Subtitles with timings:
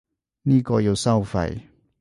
[0.41, 1.61] 呢個要收費